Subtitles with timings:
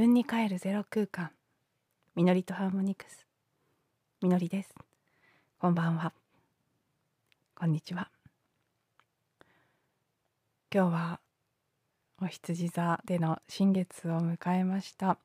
[0.00, 1.30] 分に帰るゼロ空間。
[2.16, 3.26] みのりとハーモニクス。
[4.22, 4.74] みのりです。
[5.58, 6.14] こんばんは。
[7.54, 8.08] こんにちは。
[10.74, 11.20] 今日は
[12.22, 15.18] お羊座での新月を迎えました。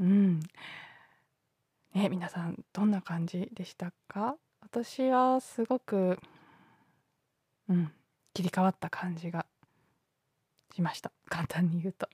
[0.00, 0.40] うん。
[1.94, 4.34] ね皆さんどんな感じでしたか？
[4.60, 6.18] 私はすごく
[7.68, 7.92] うん
[8.34, 9.46] 切り替わった感じが
[10.74, 11.12] しました。
[11.28, 12.08] 簡単に言うと。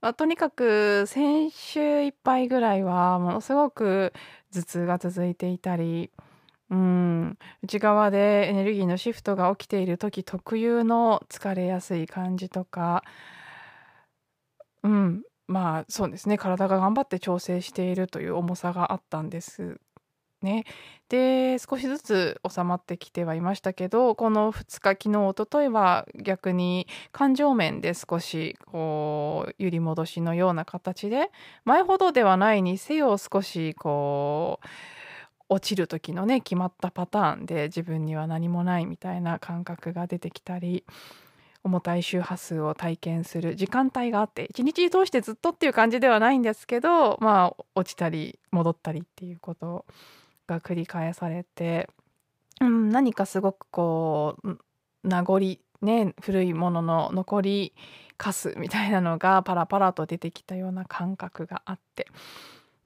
[0.00, 4.12] まあ、とにかく先週いっぱいぐらいはものすごく
[4.52, 6.10] 頭痛が続いていたり
[6.70, 13.04] うん内側でエネルギーのシフトが起きている時特有の疲れやすい感じとか
[14.82, 16.36] うんまあそうですね。
[16.36, 19.80] 体が頑張って調整しているという重さがあったんです
[20.42, 20.64] ね。
[21.08, 31.30] で少しずつ収まってきてはいましたけどこの2日昨日おとといは逆に感情面で少しこう揺り戻しのような形で
[31.64, 34.66] 前ほどではないにせよ少しこう
[35.48, 40.84] 落ちる時のね決まったパターンで自分には何もないみたいな感覚が出てきたり
[41.64, 49.84] 重たい周波数を体験する時間帯があって一日通してずっとっていう感じではないんですけどまあ落ちたり戻ったりっていうこと
[50.48, 51.88] が繰り返されて、
[52.60, 54.58] うん、何かすごくこう
[55.04, 55.38] 名残
[55.82, 57.74] ね古いものの残り
[58.16, 62.08] かすみたいなのがパラパラと出てきたような感覚があって。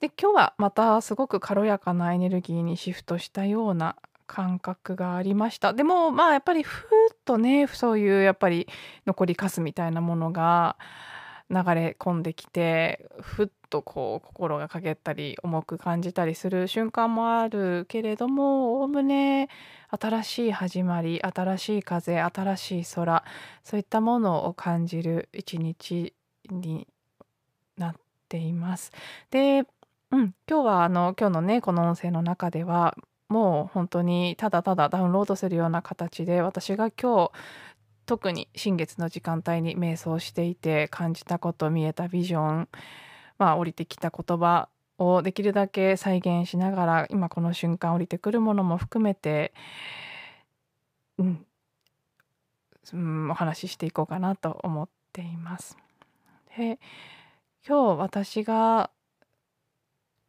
[0.01, 3.95] で今日はまたすごく軽やかなエネルギーにシフトしたような
[4.27, 5.73] 感覚がありました。
[5.73, 8.67] でもまあやっぱりふーっとねそういうやっぱり
[9.07, 10.77] 残りかすみたいなものが
[11.53, 19.51] 流れ込んできてふっとこう心が陰ったり重く感じたりする瞬間もあるけれどもおおむね
[19.91, 23.23] 新しい始まり新しい風新しい空
[23.63, 26.15] そういったものを感じる一日
[26.51, 26.89] に
[27.77, 27.95] なっ
[28.29, 28.93] ています。
[29.31, 29.65] で、
[30.11, 32.97] うん、今日はあの今日のねこの音声の中では
[33.29, 37.33] もう本当にただただダウンロードするような形で私が今日
[38.13, 42.69] 特に新月の時間帯に瞑想していて感じたこと見えたビジョン
[43.39, 44.69] まあ、降りてきた言葉
[44.99, 49.53] をできるだけ再現しながら今この瞬間降りてくるものも含めて、
[51.19, 51.45] うん、
[52.93, 55.77] うん、お話ししていこうかなと思っています。
[56.57, 56.79] で
[57.67, 58.92] 今日私が、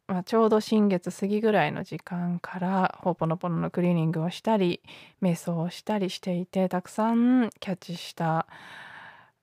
[0.06, 4.82] まあ、ちょうど新月過ぎぐらいの時間からほぽのぽののクリーニングをしたり
[5.22, 8.46] 瞑想をしたりしていてたくさんキャッチした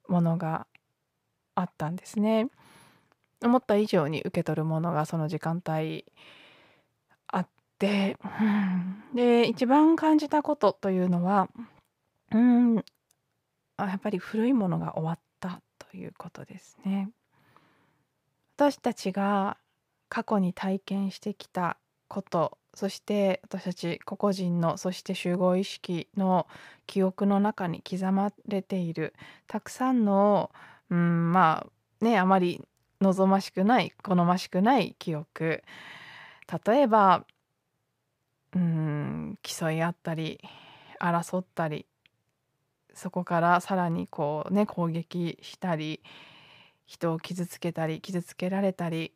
[0.08, 0.68] ものが
[1.56, 2.48] あったんですね。
[3.44, 6.06] 思った以上に受け取るものがその時間帯
[7.28, 7.48] あっ
[7.80, 8.18] て、
[9.16, 11.50] で一番感じたことというのは
[12.32, 17.10] うんやっぱり古いものが終わったということですね。
[18.58, 19.58] 私たちが
[20.12, 21.78] 過去に体験してきた
[22.10, 26.48] ことそして私たち個々人のそして集合意識の
[26.86, 29.14] 記憶の中に刻まれている
[29.48, 30.52] たくさんの、
[30.90, 31.66] うん、ま
[32.02, 32.62] あねあまり
[33.00, 35.64] 望ましくない好ましくない記憶。
[36.66, 37.26] 例えば
[38.54, 40.42] うん競い合ったり
[41.00, 41.86] 争ったり
[42.94, 46.02] そこからさらにこうね攻撃したり
[46.86, 49.14] 人を傷つけたり傷つけられたり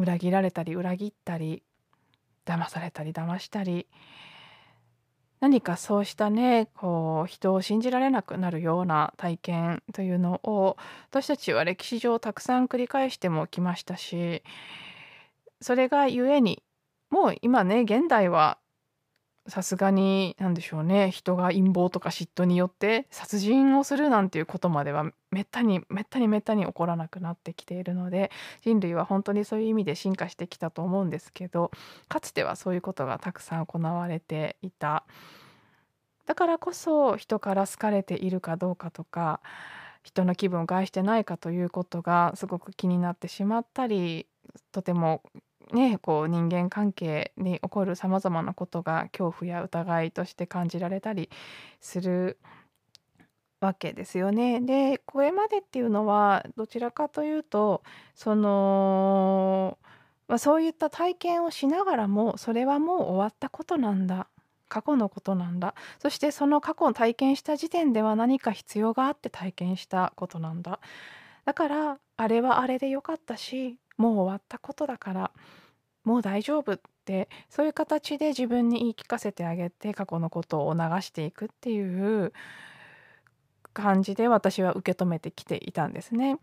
[0.00, 1.62] 裏切られたり裏切ったり
[2.46, 3.86] 騙されたり騙したり
[5.40, 10.76] 何かそうしたねこう人を信じられなくなるような体験というのを
[11.10, 14.42] 私たちは歴史上たくさん繰り返してもきましたし
[15.60, 16.62] それがゆえに
[17.10, 18.58] もう今ね現代は
[19.46, 28.30] さすがに何でしょうね人が陰謀とか嫉妬によって殺人をするなんていうことまではめったにめったにめったに起こらなくなってきているので
[28.62, 31.70] 人類は本当にそういう意味で進化してきたと思うんですけど
[32.08, 35.04] かつてはそういうことがたくさん行われていた。
[36.26, 39.40] だからこそ人から好かれているかどうかとか
[40.04, 44.26] 人の気分を害してないかということがすごく気になってしまったり
[44.70, 45.22] とても
[45.72, 51.30] ね、こう人間関係に起こるさまざまなことが恐怖や疑いとして感じられたり
[51.80, 52.38] する
[53.60, 54.60] わけですよね。
[54.60, 57.82] でこれまでっていうのはどちらかというと
[58.14, 59.78] その、
[60.28, 64.28] まあ、そういった体験をしながらもそれはもう終わったことなんだ。
[64.68, 65.74] 過去のことなんだ。
[65.98, 70.80] そしてその過去を体験した時点では何か必要があって体験したことなんだ。
[71.44, 75.30] だからあれはあれでよかったしもう終わったことだから
[76.04, 82.32] もう大丈夫ってそういう形で自分に言い聞かせてあげて過去のことを流していくっていう
[83.74, 86.38] 感じで私は受け止めてきていたんですね。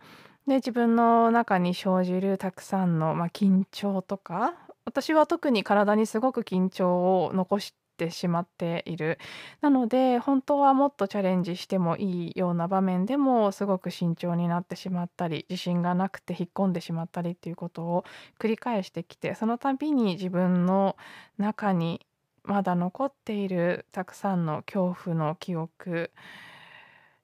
[0.47, 4.53] で自分の中に生じるたくさんの、まあ、緊張とか
[4.85, 9.17] 私は特に体にすごく緊張を残してしまっている。
[9.61, 18.05] なので本当はもっとチャレンジしてもいいような場面でもすごく慎重になってしまったり自信がなくて引っ込んでしまったりっていうことを
[18.39, 20.95] 繰り返してきてその度に自分の
[21.37, 22.05] 中に
[22.43, 26.11] まだ残っているたくさんの恐怖の記憶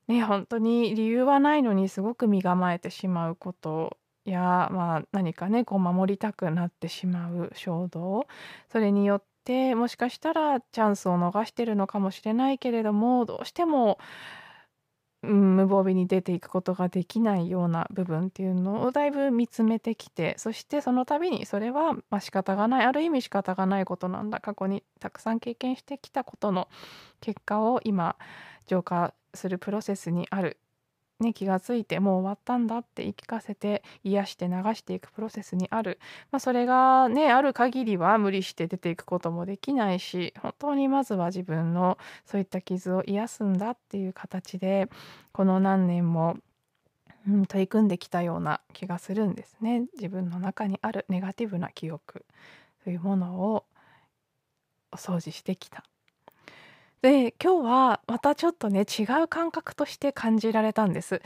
[0.08, 8.28] ね本当に理由はないのにすごく身構えてしまうことや、まあ、何かねこう守りたくなってしまう衝動
[8.72, 9.33] それによって
[9.76, 13.98] もしかしたらチャンスを逃してるのかもしれないけれどもどうしても、
[15.24, 26.70] うん、無防備に出ていくことができないような部分っていうのをだいぶ見つめてきてそしてその度にそれはまあ仕方がないある意味仕方がないことなんだ過去にたくさん経験してきたことの
[27.22, 28.16] 結果を今
[28.68, 30.58] 浄化するプロセスにある。
[31.24, 36.00] ね、気がついてもう終わったんだって言い聞かせて癒して流していくプロセスにある、
[36.32, 44.90] まあ、それがねある限りは無理して出ていくこともできないし本当にまずは自分のそういった傷を癒すんだっていう形で
[45.32, 46.38] この何年も、
[47.28, 49.86] うん、取り組んできたような気がするんですね。
[49.96, 52.26] 自分の中にあるネガティブな記憶
[52.84, 53.66] というものを
[54.92, 55.84] お掃除してきた。
[57.04, 61.22] で今日はまたちょっとね違う感覚として感じられたんです。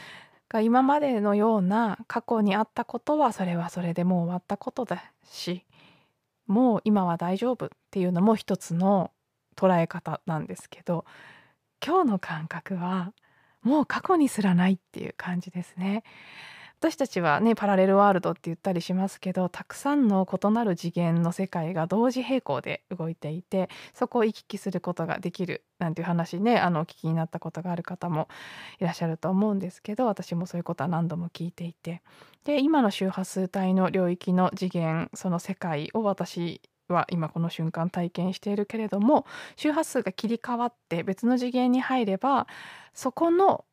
[0.50, 5.66] が今までのような過去にあったことはそれはそれでもう終わったことだし
[6.48, 9.12] もう今は大丈夫っていうのも一つの
[9.58, 11.06] 捉え方なんですけど
[11.86, 13.12] 今日の感覚は
[13.62, 16.04] もう過去にすらないっていう感じですね。
[16.80, 28.28] 私たちはねパラレルワールドって言ったりしますけどたくさんの異なる次元の世界が同時並行で動いていてそこを行き来することができるなんていう話ねあのお聞きになったことがある方も
[28.80, 32.02] いらっしゃると思うんですけど私もそういうことは何度も聞いていて。
[32.44, 39.26] で今の周波数帯の領域の次元その世界を私は今この瞬間体験しているけれども
[39.58, 42.48] 周波数が切り替わって別の次元に入れば
[42.94, 43.66] そこの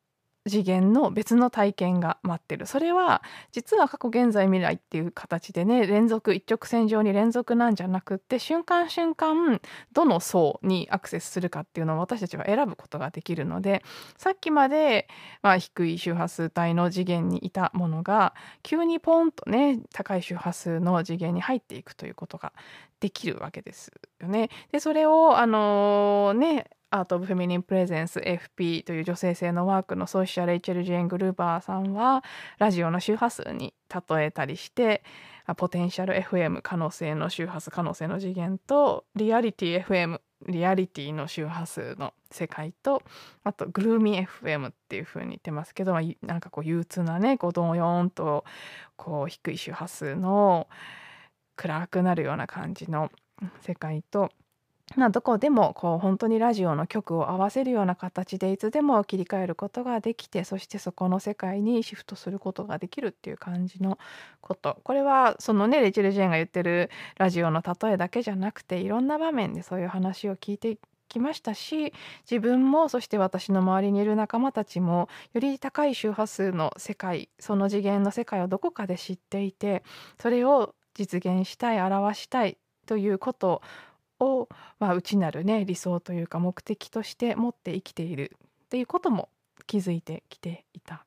[0.47, 9.59] 次元の別の体験が待ってるそれは実は過去現在未来っていう形でね連続一直線上に連続なんじゃなくって瞬間瞬間
[9.91, 13.83] どの層にアクセスするかっていうのを私たちは選ぶことができるので
[14.17, 15.07] さっきまで、
[15.41, 22.53] まあ、低い周波数帯の次元にいたものが急にポンとね高い周波数の次元に入っていくということが
[22.99, 23.91] できるわけです
[24.21, 24.49] よね。
[24.71, 32.23] でそれをあのー、ねアート・オブ・フェミニン・プレゼンス FP という女性性のワークの創始者レイチェル・ジェーン・グルーバーさんは
[32.57, 33.73] ラジオの周波数に
[34.09, 35.03] 例えたりして
[35.57, 43.01] ポテンシャル FM 可能性の周波数可能性の次元とリアリティ FM リアリティの周波数の世界と
[43.43, 48.45] あとグルーミー FM っていう風に言ってますけどなんかこう憂鬱なねこうドヨーンと
[48.95, 50.67] こう低い周波数の
[51.55, 53.11] 暗くなるような感じの
[53.61, 54.29] 世界と
[54.95, 63.97] まあ、どこでもこう本当にラジオの曲を合わせるような形でいつでも切り替えることができてそしてそこの世界にシフトすることができるっていう感じの
[64.41, 64.79] こと。
[64.83, 70.77] これはそのねレチェル・ジェーンが言ってるラジオの例えだけじゃなくていろんな場面でそういう話を聞いて
[71.09, 71.93] きましたし
[72.29, 79.83] 自分もそして私の周りにいる仲間たちもより高い周波数の世界その次元の世界をどこかで知っていて
[80.21, 83.61] それを実現したい表したいということを、
[84.79, 88.31] まあ、内なるね理想というか目的として持って生きている
[88.65, 89.29] っていうことも
[89.67, 91.05] 気づいてきていた。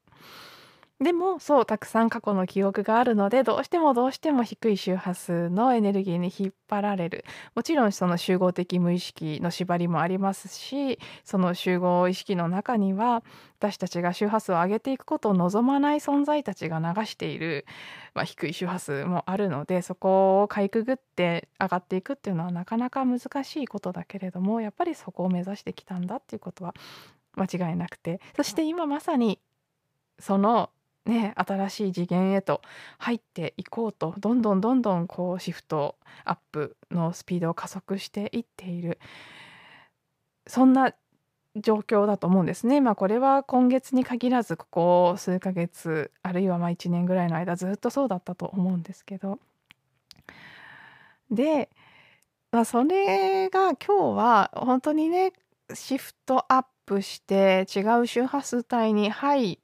[1.00, 7.25] でもそうたくさん過去の記憶があるのでどうしてもどうしても低い周波数のエネルギーに引っ張られる。
[7.55, 13.23] もちろんその集合的無意識の縛りもありますしその集合意識の中には
[13.61, 17.64] 私たちが周波数を上げていくことを望まない存在たちが流している、
[18.14, 26.75] まあ、低い周波数もあるのでそこをかいくぐって上がっていくっていうのはなかなか難しいことだけれどもやっぱりそこを目指してきたんだっていうことは
[27.37, 28.21] 間違いなくて。
[28.35, 29.38] そして今まさに
[30.19, 30.71] その
[31.09, 32.61] ね、新しい次元へと
[32.99, 35.97] 入っていこうとどんどんどんどんこうシフト
[36.27, 38.99] アップのスピードを加速していっている
[40.47, 40.93] そんな
[41.57, 42.83] 状況だと思うんですね。
[42.83, 49.38] まあ、これは今月に限らずここ数ヶ月あるいはまあ1年ぐらいの間ずっとそうだったと思うんですけど
[51.31, 51.71] で、
[52.53, 55.33] まあ、それが今日は本当にね
[55.73, 59.59] シフトアップして違う周波数帯に入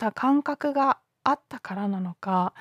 [0.00, 2.54] た感覚があったからなのか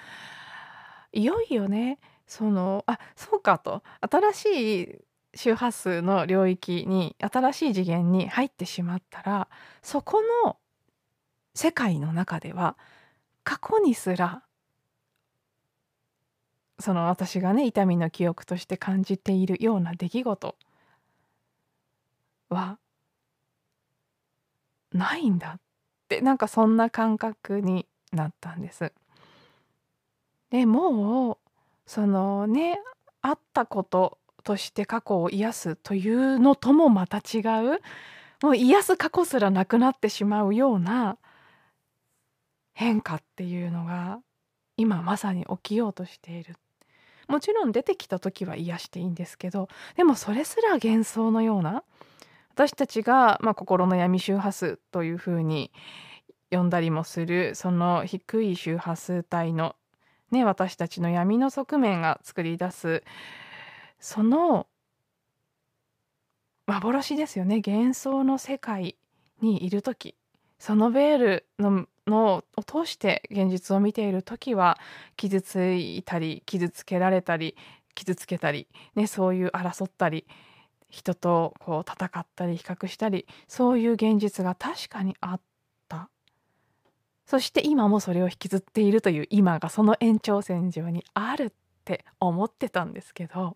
[1.14, 4.96] いよいよねそのあそうかと新しい
[5.36, 9.48] 周波数の領域に新しい次元に入ってしまったら
[9.82, 10.58] そこの
[11.56, 12.78] 世界の中では
[13.44, 14.44] 過去にすら
[16.80, 20.56] その私がね痛みの記憶として感じているような出来事
[22.50, 22.80] は
[24.92, 25.60] ないんだ。
[26.16, 28.92] ってなんかそんな感覚になったんです。
[30.50, 31.38] でもう
[31.86, 32.80] そのね
[33.22, 37.42] あったこととして過去を癒すというのともまた違
[37.76, 37.82] う
[38.42, 41.18] もう癒す過去すらなくなってしまうような
[42.74, 44.20] 変化っていうのが
[44.78, 46.56] 今まさに起きようとしている
[47.28, 51.84] もちろん出てきた時は癒していいんですけどでもそれすら幻想のような
[52.60, 55.72] 私たちが、まあ、心の闇周波数というふうに
[56.52, 59.78] 呼んだりもするその低い周波数帯の、
[60.32, 63.04] ね、私たちの闇の側面が作り出す
[64.02, 64.68] その
[66.68, 67.62] 幻ですよね。
[67.66, 68.98] 幻想の世界
[69.42, 70.16] にいる時。
[70.60, 74.78] そのベールののを通して現実を見ている時は
[75.16, 77.56] 傷ついたり傷つけられたり
[77.96, 80.26] 傷つけたり、ね、そういう争ったり
[80.90, 85.42] 人とこう戦ったり比較したりそういう現実が確かにあっ
[85.88, 86.10] た
[87.26, 91.52] そして今もそれを引きずっているという今がその延長線上にあるっ
[91.86, 93.56] て思ってたんですけど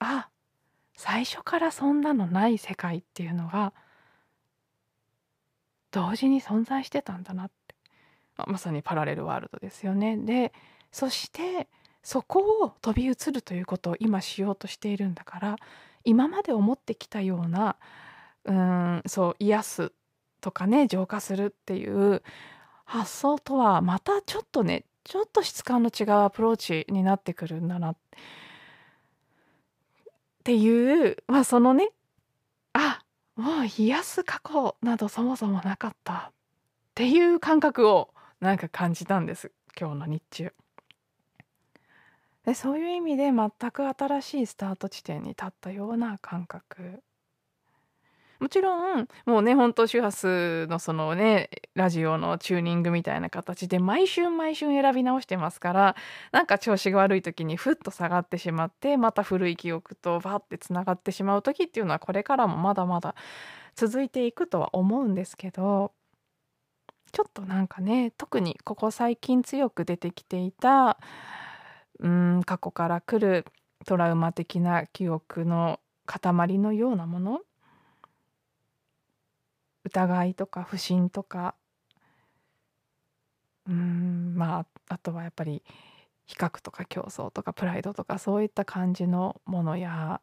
[0.00, 0.28] あ
[0.96, 3.72] 最初からそんなのない世界っていうのが
[5.90, 7.74] 同時に存在してたんだなって、
[8.36, 10.16] まあ、まさにパラレルワールドですよね。
[10.16, 10.52] で
[10.90, 11.68] そして
[12.04, 15.56] そこを飛び移るということを今しようとしているんだから
[16.04, 17.76] 今まで思ってきたような
[18.44, 19.92] うんそう癒す
[20.42, 22.22] とかね浄化するっていう
[22.84, 27.92] 発想とはまたちょっとねちょっと質感の違うアプローチになってくるんだな。
[27.92, 27.96] っ
[30.44, 31.88] ていうまあそのね
[32.74, 33.02] あ
[33.34, 36.32] もう冷やす過去などそもそもなかったっ
[36.94, 40.52] ていう感覚をなんか感じたんです今日の日中。
[42.44, 47.02] でそういう意味で全く新しいスタート地点に立ったような感覚。
[48.40, 55.96] もちろんもうね本当周波数のそのねラジオのチューニングみたいな形で毎週毎週選び直してますから
[56.32, 63.14] なんか調子が悪い時にふっと下がってしまってまた古い記憶とバッてつながってしまう時っていうのはこれからもまだまだ
[63.76, 65.92] 続いていくとは思うんですけど
[67.12, 70.98] ちょっとなんかね特にここ最近強く出てきていた
[72.00, 73.46] うん過去から来る
[73.86, 77.40] トラウマ的な記憶の塊のようなもの。
[79.84, 81.54] 疑いとか不信とか。
[83.68, 85.62] うんまああとはやっぱり
[86.26, 90.20] 比較とか競争とかプライドとかそういった感じのものや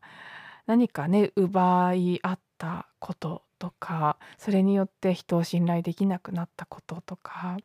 [0.67, 7.57] 何かね奪い合ったこととかそれによって人を信頼できなくなったこととか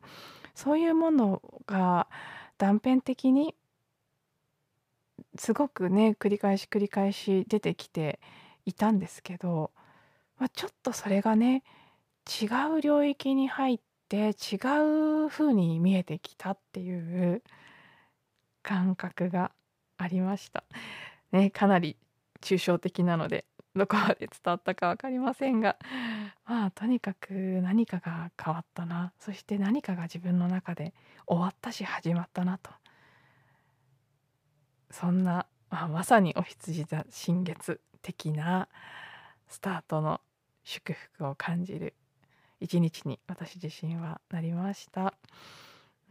[0.55, 2.07] そういうものが
[2.57, 3.55] 断片的に
[5.37, 8.19] すごくね繰り返し繰り返し出てきて
[8.65, 9.71] いたんですけど、
[10.37, 11.63] まあ、ちょっとそれがね
[12.41, 12.47] 違
[12.77, 14.55] う領域に入って違
[15.25, 17.43] う風に見えてきたっていう
[18.63, 19.51] 感覚が
[19.97, 20.63] ありました。
[21.31, 21.97] ね、かなり
[22.41, 23.45] 抽象的なので
[23.75, 25.77] どこまで伝わったか分かりませんが
[26.45, 30.93] まあとにかく何かが変わったなそして何かが自分の中で
[31.27, 32.71] 終わったし始まったなと
[34.91, 38.67] そんな、まあ、まさにお羊座新月的な
[39.47, 40.21] スタートの
[40.63, 41.93] 祝福を感じる
[42.59, 45.13] 一日に私自身はなりました。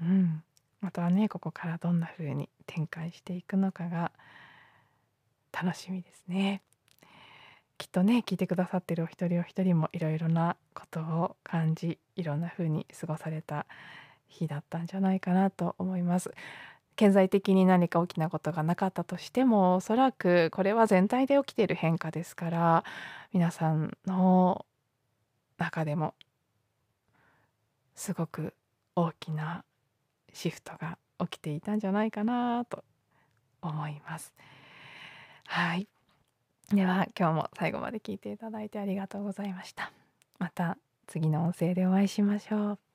[0.00, 0.42] うん、
[0.80, 4.12] またはねここからどんな風に展開していくのかが
[5.52, 6.62] 楽しみですね。
[7.78, 13.66] きっとね聞いてくださってるお一人お一人もいろいろなことを感じいろんな風に過ごされた
[14.28, 16.32] 日だったんじゃないかなと思います。
[16.96, 22.84] 経済的に何か大きなことがなかったとしてもおそらくこれは全体で起きている変化ですから
[23.32, 24.64] 皆さんの
[25.58, 26.14] 中でも
[27.94, 28.54] すごく
[28.94, 29.64] 大きな
[30.32, 32.84] シフトが起きていたんじゃないかなと
[33.62, 34.34] 思います。
[35.46, 35.88] はい
[36.72, 39.92] では今日も最後まで聞いていただいてありがとうございました。
[40.38, 40.76] また
[41.06, 42.85] 次の音声でお会いしましょう。